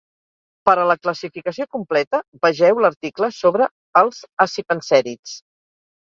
Per 0.67 0.73
a 0.83 0.85
la 0.91 0.93
classificació 1.01 1.67
completa 1.75 2.19
vegeu 2.45 2.81
l'article 2.85 3.29
sobre 3.41 3.67
els 4.01 4.23
acipensèrids. 4.47 5.35